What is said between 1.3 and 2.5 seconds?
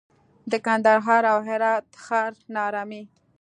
او هرات ښار